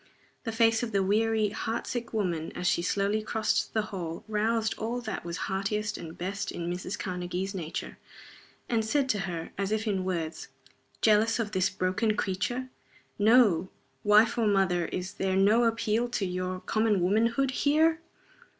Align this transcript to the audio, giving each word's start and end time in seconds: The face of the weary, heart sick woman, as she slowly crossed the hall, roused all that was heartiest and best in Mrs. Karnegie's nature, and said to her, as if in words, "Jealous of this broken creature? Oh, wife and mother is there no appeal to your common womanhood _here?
The 0.45 0.51
face 0.51 0.81
of 0.81 0.93
the 0.93 1.03
weary, 1.03 1.49
heart 1.49 1.85
sick 1.85 2.11
woman, 2.11 2.51
as 2.55 2.65
she 2.65 2.81
slowly 2.81 3.21
crossed 3.21 3.75
the 3.75 3.83
hall, 3.93 4.23
roused 4.27 4.73
all 4.79 4.99
that 5.01 5.23
was 5.23 5.37
heartiest 5.45 5.95
and 5.95 6.17
best 6.17 6.51
in 6.51 6.67
Mrs. 6.73 6.97
Karnegie's 6.97 7.53
nature, 7.53 7.99
and 8.67 8.83
said 8.83 9.07
to 9.09 9.19
her, 9.29 9.51
as 9.59 9.71
if 9.71 9.85
in 9.85 10.03
words, 10.03 10.47
"Jealous 11.03 11.37
of 11.37 11.51
this 11.51 11.69
broken 11.69 12.17
creature? 12.17 12.69
Oh, 13.19 13.69
wife 14.03 14.39
and 14.39 14.51
mother 14.51 14.85
is 14.87 15.13
there 15.13 15.35
no 15.35 15.65
appeal 15.65 16.09
to 16.09 16.25
your 16.25 16.61
common 16.61 16.99
womanhood 17.01 17.49
_here? 17.51 17.99